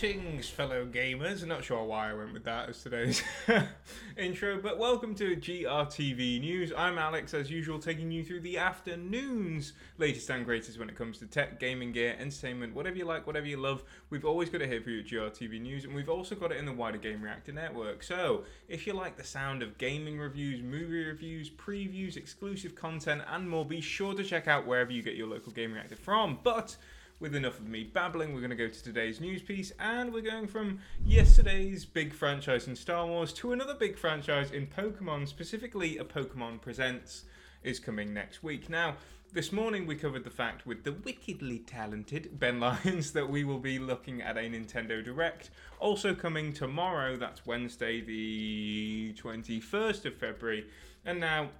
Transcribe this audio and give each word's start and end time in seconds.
Greetings, 0.00 0.48
fellow 0.48 0.86
gamers. 0.86 1.44
Not 1.44 1.64
sure 1.64 1.82
why 1.82 2.10
I 2.10 2.14
went 2.14 2.32
with 2.32 2.44
that 2.44 2.68
as 2.68 2.80
today's 2.80 3.20
intro, 4.16 4.60
but 4.60 4.78
welcome 4.78 5.12
to 5.16 5.34
GRTV 5.34 6.40
News. 6.40 6.72
I'm 6.76 6.98
Alex, 6.98 7.34
as 7.34 7.50
usual, 7.50 7.80
taking 7.80 8.08
you 8.12 8.22
through 8.22 8.42
the 8.42 8.58
afternoon's 8.58 9.72
latest 9.96 10.30
and 10.30 10.44
greatest 10.44 10.78
when 10.78 10.88
it 10.88 10.94
comes 10.94 11.18
to 11.18 11.26
tech, 11.26 11.58
gaming 11.58 11.90
gear, 11.90 12.14
entertainment, 12.16 12.76
whatever 12.76 12.96
you 12.96 13.06
like, 13.06 13.26
whatever 13.26 13.46
you 13.46 13.56
love. 13.56 13.82
We've 14.08 14.24
always 14.24 14.48
got 14.50 14.62
it 14.62 14.68
here 14.68 14.80
for 14.80 14.90
you 14.90 15.00
at 15.00 15.06
GRTV 15.06 15.60
News, 15.60 15.84
and 15.84 15.92
we've 15.92 16.08
also 16.08 16.36
got 16.36 16.52
it 16.52 16.58
in 16.58 16.64
the 16.64 16.72
wider 16.72 16.98
Game 16.98 17.20
Reactor 17.20 17.50
network. 17.52 18.04
So, 18.04 18.44
if 18.68 18.86
you 18.86 18.92
like 18.92 19.16
the 19.16 19.24
sound 19.24 19.64
of 19.64 19.78
gaming 19.78 20.16
reviews, 20.16 20.62
movie 20.62 21.06
reviews, 21.06 21.50
previews, 21.50 22.16
exclusive 22.16 22.76
content, 22.76 23.22
and 23.26 23.50
more, 23.50 23.64
be 23.64 23.80
sure 23.80 24.14
to 24.14 24.22
check 24.22 24.46
out 24.46 24.64
wherever 24.64 24.92
you 24.92 25.02
get 25.02 25.16
your 25.16 25.26
local 25.26 25.50
Game 25.50 25.72
Reactor 25.72 25.96
from. 25.96 26.38
But 26.44 26.76
with 27.20 27.34
enough 27.34 27.58
of 27.58 27.66
me 27.66 27.82
babbling, 27.82 28.32
we're 28.32 28.40
going 28.40 28.50
to 28.50 28.56
go 28.56 28.68
to 28.68 28.82
today's 28.82 29.20
news 29.20 29.42
piece, 29.42 29.72
and 29.80 30.12
we're 30.12 30.22
going 30.22 30.46
from 30.46 30.78
yesterday's 31.04 31.84
big 31.84 32.12
franchise 32.12 32.68
in 32.68 32.76
Star 32.76 33.06
Wars 33.06 33.32
to 33.32 33.52
another 33.52 33.74
big 33.74 33.98
franchise 33.98 34.52
in 34.52 34.66
Pokemon, 34.66 35.26
specifically 35.26 35.98
a 35.98 36.04
Pokemon 36.04 36.60
Presents 36.60 37.24
is 37.64 37.80
coming 37.80 38.14
next 38.14 38.44
week. 38.44 38.70
Now, 38.70 38.94
this 39.32 39.50
morning 39.50 39.84
we 39.84 39.96
covered 39.96 40.22
the 40.22 40.30
fact 40.30 40.64
with 40.64 40.84
the 40.84 40.92
wickedly 40.92 41.58
talented 41.58 42.38
Ben 42.38 42.60
Lyons 42.60 43.12
that 43.12 43.28
we 43.28 43.42
will 43.42 43.58
be 43.58 43.80
looking 43.80 44.22
at 44.22 44.36
a 44.36 44.42
Nintendo 44.42 45.04
Direct. 45.04 45.50
Also 45.80 46.14
coming 46.14 46.52
tomorrow, 46.52 47.16
that's 47.16 47.44
Wednesday, 47.44 48.00
the 48.00 49.12
21st 49.14 50.04
of 50.04 50.14
February. 50.14 50.66
And 51.04 51.18
now 51.18 51.50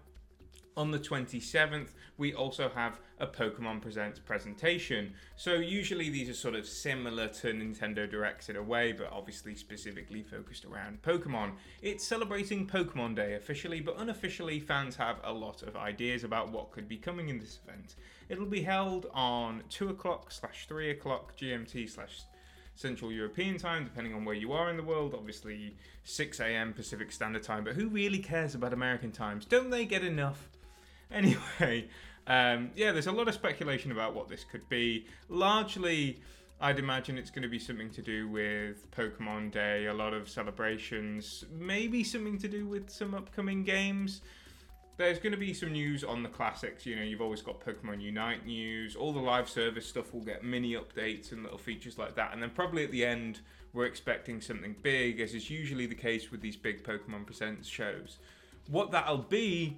on 0.79 0.93
the 0.93 0.99
27th, 0.99 1.89
we 2.19 2.33
also 2.33 2.69
have 2.69 3.01
a 3.19 3.27
Pokemon 3.27 3.83
Presents 3.83 4.21
presentation. 4.21 5.13
So, 5.35 5.55
usually 5.55 6.09
these 6.09 6.29
are 6.29 6.35
sort 6.35 6.55
of 6.55 6.69
similar 6.69 7.27
to 7.27 7.53
Nintendo 7.53 8.09
Directs 8.09 8.49
in 8.49 8.55
a 8.55 8.63
way, 8.63 8.93
but 8.93 9.11
obviously 9.13 9.57
specifically 9.57 10.23
focused 10.23 10.65
around 10.65 11.03
Pokemon. 11.03 11.51
It's 11.83 12.07
celebrating 12.07 12.65
Pokemon 12.65 13.17
Day 13.17 13.35
officially, 13.35 13.81
but 13.81 13.99
unofficially, 13.99 14.61
fans 14.61 14.95
have 14.95 15.17
a 15.25 15.33
lot 15.33 15.65
of 15.65 15.75
ideas 15.75 16.23
about 16.23 16.53
what 16.53 16.71
could 16.71 16.89
be 16.89 16.97
coming 16.97 17.29
in 17.29 17.41
this 17.41 17.59
event. 17.67 17.97
It'll 18.29 18.47
be 18.47 18.63
held 18.63 19.07
on 19.13 19.65
2 19.71 19.89
o'clock 19.89 20.31
slash 20.31 20.69
3 20.69 20.91
o'clock 20.91 21.37
GMT 21.37 21.91
slash 21.91 22.21
Central 22.77 23.11
European 23.11 23.59
time, 23.59 23.83
depending 23.83 24.15
on 24.15 24.25
where 24.25 24.37
you 24.37 24.53
are 24.53 24.71
in 24.71 24.77
the 24.77 24.85
world. 24.85 25.13
Obviously, 25.13 25.77
6 26.05 26.39
a.m. 26.39 26.73
Pacific 26.73 27.11
Standard 27.11 27.43
Time, 27.43 27.65
but 27.65 27.75
who 27.75 27.89
really 27.89 28.21
cares 28.21 28.55
about 28.55 28.73
American 28.73 29.11
times? 29.11 29.45
Don't 29.45 29.71
they 29.71 29.85
get 29.85 30.05
enough? 30.05 30.49
Anyway, 31.13 31.89
um, 32.27 32.71
yeah, 32.77 32.93
there's 32.93 33.07
a 33.07 33.13
lot 33.13 33.29
of 33.29 33.35
speculation 33.35 33.93
about 33.93 34.15
what 34.15 34.29
this 34.29 34.45
could 34.45 34.69
be. 34.69 35.07
Largely, 35.31 36.21
I'd 36.61 36.79
imagine 36.79 37.17
it's 37.17 37.31
going 37.31 37.45
to 37.45 37.49
be 37.49 37.59
something 37.59 37.91
to 37.91 38.03
do 38.03 38.29
with 38.29 38.91
Pokemon 38.91 39.53
Day, 39.53 39.87
a 39.87 39.95
lot 39.95 40.13
of 40.13 40.29
celebrations, 40.29 41.45
maybe 41.51 42.05
something 42.05 42.37
to 42.39 42.49
do 42.49 42.67
with 42.67 42.91
some 42.91 43.15
upcoming 43.15 43.65
games. 43.65 44.21
There's 44.99 45.19
going 45.19 45.33
to 45.33 45.39
be 45.39 45.55
some 45.55 45.73
news 45.73 46.03
on 46.03 46.25
the 46.25 46.29
classics. 46.29 46.85
You 46.85 46.97
know, 46.97 47.03
you've 47.03 47.23
always 47.23 47.41
got 47.41 47.61
Pokemon 47.65 48.03
Unite 48.03 48.45
news. 48.45 48.97
All 48.97 49.13
the 49.13 49.21
live 49.21 49.49
service 49.49 49.87
stuff 49.87 50.13
will 50.13 50.25
get 50.25 50.43
mini 50.43 50.75
updates 50.75 51.31
and 51.31 51.45
little 51.45 51.59
features 51.59 51.97
like 51.97 52.17
that. 52.17 52.33
And 52.33 52.43
then 52.43 52.51
probably 52.51 52.83
at 52.85 52.91
the 52.91 53.07
end, 53.07 53.41
we're 53.73 53.87
expecting 53.87 54.41
something 54.41 54.75
big, 54.83 55.21
as 55.21 55.35
is 55.35 55.49
usually 55.49 55.87
the 55.87 55.95
case 55.95 56.33
with 56.33 56.41
these 56.41 56.57
big 56.57 56.83
Pokemon 56.83 57.27
Presents 57.27 57.69
shows. 57.69 58.19
What 58.69 58.91
that'll 58.91 59.19
be 59.19 59.77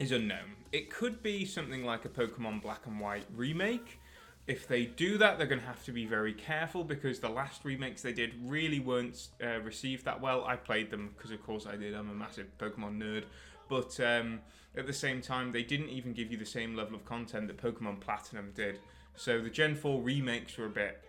is 0.00 0.10
unknown. 0.10 0.56
It 0.72 0.90
could 0.90 1.22
be 1.22 1.44
something 1.44 1.84
like 1.84 2.04
a 2.04 2.08
Pokemon 2.08 2.62
Black 2.62 2.86
and 2.86 2.98
White 2.98 3.26
remake. 3.36 4.00
If 4.46 4.66
they 4.66 4.86
do 4.86 5.18
that, 5.18 5.38
they're 5.38 5.46
going 5.46 5.60
to 5.60 5.66
have 5.66 5.84
to 5.84 5.92
be 5.92 6.06
very 6.06 6.32
careful 6.32 6.82
because 6.82 7.20
the 7.20 7.28
last 7.28 7.64
remakes 7.64 8.02
they 8.02 8.12
did 8.12 8.34
really 8.42 8.80
weren't 8.80 9.28
uh, 9.44 9.60
received 9.60 10.06
that 10.06 10.20
well. 10.20 10.44
I 10.44 10.56
played 10.56 10.90
them 10.90 11.10
because, 11.14 11.30
of 11.30 11.42
course, 11.44 11.66
I 11.66 11.76
did. 11.76 11.94
I'm 11.94 12.10
a 12.10 12.14
massive 12.14 12.46
Pokemon 12.58 12.98
nerd. 12.98 13.24
But 13.68 14.00
um, 14.00 14.40
at 14.76 14.86
the 14.86 14.92
same 14.92 15.20
time, 15.20 15.52
they 15.52 15.62
didn't 15.62 15.90
even 15.90 16.14
give 16.14 16.32
you 16.32 16.38
the 16.38 16.46
same 16.46 16.74
level 16.74 16.96
of 16.96 17.04
content 17.04 17.46
that 17.48 17.58
Pokemon 17.58 18.00
Platinum 18.00 18.52
did. 18.54 18.80
So 19.14 19.40
the 19.40 19.50
Gen 19.50 19.76
4 19.76 20.02
remakes 20.02 20.56
were 20.56 20.66
a 20.66 20.70
bit 20.70 21.04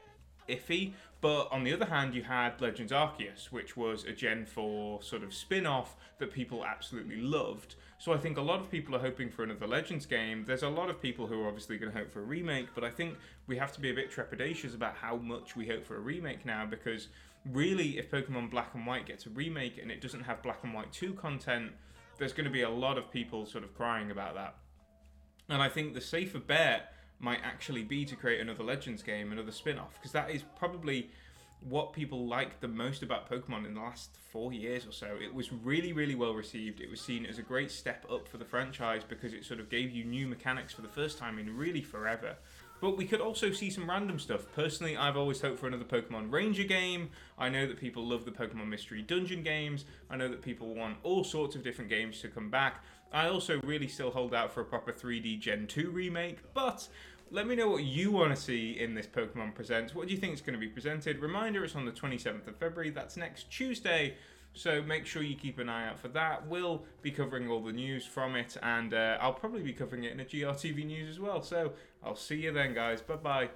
iffy. 0.51 0.94
But 1.22 1.51
on 1.51 1.63
the 1.63 1.73
other 1.73 1.85
hand, 1.85 2.16
you 2.16 2.23
had 2.23 2.59
Legends 2.59 2.91
Arceus, 2.91 3.51
which 3.51 3.78
was 3.78 4.06
a 4.06 4.12
Gen 4.12 4.45
4 4.45 5.03
sort 5.03 5.23
of 5.23 5.34
spin 5.34 5.67
off 5.67 5.95
that 6.17 6.31
people 6.31 6.66
absolutely 6.66 7.22
loved. 7.22 7.75
So 8.00 8.12
I 8.12 8.17
think 8.17 8.38
a 8.38 8.41
lot 8.41 8.59
of 8.59 8.72
people 8.72 8.95
are 8.95 9.00
hoping 9.00 9.29
for 9.29 9.44
another 9.44 9.67
Legends 9.67 10.07
game. 10.07 10.44
There's 10.45 10.63
a 10.63 10.69
lot 10.69 10.89
of 10.89 11.00
people 11.00 11.28
who 11.28 11.44
are 11.44 11.47
obviously 11.47 11.78
going 11.78 11.91
to 11.91 11.97
hope 11.97 12.12
for 12.12 12.22
a 12.22 12.25
remake, 12.25 12.69
but 12.73 12.84
I 12.84 12.89
think 12.89 13.17
we 13.45 13.56
have 13.57 13.72
to 13.73 13.79
be 13.79 13.91
a 13.91 13.94
bit 13.94 14.12
trepidatious 14.12 14.73
about 14.73 14.95
how 14.95 15.17
much 15.17 15.56
we 15.56 15.67
hope 15.67 15.85
for 15.85 15.97
a 15.97 16.00
remake 16.00 16.44
now 16.44 16.66
because 16.66 17.09
really, 17.51 18.00
if 18.00 18.09
Pokemon 18.09 18.50
Black 18.50 18.73
and 18.73 18.88
White 18.88 19.06
gets 19.06 19.28
a 19.28 19.29
remake 19.29 19.78
and 19.79 19.91
it 19.91 20.01
doesn't 20.01 20.23
have 20.23 20.41
Black 20.41 20.63
and 20.63 20.73
White 20.73 20.91
2 20.91 21.13
content, 21.13 21.72
there's 22.18 22.33
going 22.33 22.45
to 22.45 22.51
be 22.51 22.63
a 22.63 22.69
lot 22.69 22.97
of 22.97 23.12
people 23.12 23.45
sort 23.45 23.63
of 23.63 23.75
crying 23.75 24.12
about 24.12 24.33
that. 24.35 24.56
And 25.50 25.62
I 25.62 25.69
think 25.69 25.94
the 25.94 26.01
safer 26.01 26.39
bet 26.39 26.94
might 27.22 27.40
actually 27.44 27.84
be 27.84 28.06
to 28.06 28.16
create 28.16 28.42
another 28.42 28.64
Legends 28.64 29.04
game, 29.04 29.32
another 29.32 29.52
spin 29.52 29.78
off, 29.78 29.94
because 29.96 30.12
that 30.12 30.32
is 30.32 30.44
probably 30.58 31.09
what 31.70 31.94
people 31.94 32.26
liked 32.26 32.59
the 32.59 32.68
most 32.68 33.04
about 33.04 33.30
Pokemon 33.30 33.66
in 33.66 33.76
the 33.76 33.80
last 33.80 34.09
four 34.32 34.52
years 34.52 34.88
or 34.88 34.92
so. 34.92 35.18
It 35.22 35.34
was 35.34 35.54
really, 35.54 35.94
really 35.94 36.16
well 36.16 36.34
received. 36.34 36.81
It 36.81 36.90
was 36.90 37.00
seen 37.00 37.26
as 37.26 37.38
a 37.38 37.44
great 37.44 37.70
step 37.70 38.06
up 38.12 38.28
for 38.28 38.38
the 38.38 38.46
franchise 38.46 39.04
because 39.08 39.34
it 39.34 39.46
sort 39.46 39.60
of 39.60 39.70
gave 39.70 39.92
you 39.92 40.04
new 40.04 40.28
mechanics 40.28 40.74
for 40.74 40.81
the 40.81 40.88
first 40.88 41.20
time 41.20 41.38
in 41.38 41.56
really 41.56 41.81
forever. 41.81 42.36
But 42.81 42.97
we 42.97 43.06
could 43.06 43.22
also 43.22 43.52
see 43.52 43.69
some 43.69 43.88
random 43.88 44.18
stuff. 44.18 44.47
Personally, 44.56 44.97
I've 44.97 45.16
always 45.16 45.40
hoped 45.40 45.59
for 45.59 45.68
another 45.68 45.86
Pokemon 45.86 46.31
Ranger 46.31 46.64
game. 46.64 47.12
I 47.38 47.47
know 47.47 47.68
that 47.68 47.80
people 47.80 48.06
love 48.06 48.25
the 48.25 48.31
Pokemon 48.31 48.68
Mystery 48.68 49.03
Dungeon 49.03 49.44
games. 49.44 49.86
I 50.09 50.18
know 50.18 50.28
that 50.28 50.42
people 50.42 50.74
want 50.74 50.97
all 51.03 51.24
sorts 51.24 51.56
of 51.56 51.64
different 51.64 51.92
games 51.92 52.19
to 52.22 52.28
come 52.28 52.50
back. 52.50 52.84
I 53.14 53.28
also 53.28 53.59
really 53.64 53.88
still 53.88 54.09
hold 54.09 54.34
out 54.34 54.52
for 54.52 54.62
a 54.62 54.66
proper 54.66 54.92
3D 54.92 55.40
Gen 55.40 55.68
2 55.68 55.92
remake, 55.92 56.40
but 56.53 56.88
let 57.30 57.46
me 57.46 57.56
know 57.56 57.69
what 57.69 57.84
you 57.84 58.12
want 58.12 58.36
to 58.36 58.42
see 58.42 58.80
in 58.80 58.96
this 58.96 59.06
Pokemon 59.06 59.53
Presents. 59.53 59.94
What 59.94 60.08
do 60.08 60.13
you 60.13 60.19
think 60.19 60.34
is 60.34 60.42
going 60.42 60.53
to 60.53 60.59
be 60.59 60.68
presented? 60.68 61.19
Reminder 61.19 61.63
it's 61.63 61.75
on 61.75 61.86
the 61.86 61.92
27th 61.92 62.48
of 62.48 62.56
February, 62.56 62.90
that's 62.90 63.16
next 63.16 63.52
Tuesday. 63.52 64.16
So 64.53 64.81
make 64.81 65.06
sure 65.06 65.23
you 65.23 65.35
keep 65.35 65.59
an 65.59 65.69
eye 65.69 65.88
out 65.88 66.00
for 66.00 66.09
that. 66.09 66.47
We'll 66.47 66.84
be 67.01 67.12
covering 67.12 67.50
all 67.50 67.62
the 67.62 67.72
news 67.72 68.06
from 68.06 68.35
it, 68.35 68.57
and 68.62 68.94
uh, 68.94 69.17
I'll 69.22 69.34
probably 69.34 69.63
be 69.63 69.73
covering 69.73 70.03
it 70.03 70.12
in 70.12 70.19
a 70.19 70.25
GRTV 70.25 70.85
news 70.85 71.09
as 71.09 71.19
well. 71.19 71.41
So 71.41 71.73
I'll 72.03 72.16
see 72.16 72.38
you 72.38 72.51
then, 72.51 72.73
guys. 72.73 73.01
Bye 73.01 73.16
bye. 73.16 73.50